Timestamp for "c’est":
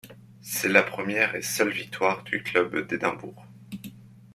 0.41-0.69